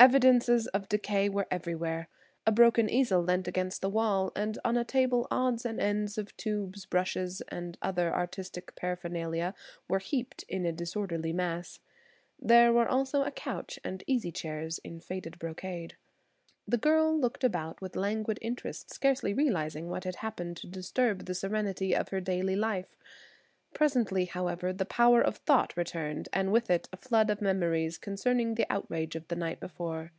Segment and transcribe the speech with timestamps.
[0.00, 2.06] Evidences of decay were everywhere;
[2.46, 6.36] a broken easel leant against the wall, and on a table odds and ends of
[6.36, 9.56] tubes, brushes and other artistic paraphernalia
[9.88, 11.80] were heaped in a disorderly mass.
[12.38, 15.96] There were also a couch and easy chairs in faded brocade.
[16.68, 21.34] The girl looked about with lanquid interest scarcely realizing what had happened to disturb the
[21.34, 22.94] serenity of her daily life.
[23.74, 28.54] Presently, however, the power of thought returned and with it a flood of memories concerning
[28.54, 30.10] the outrage of the night before.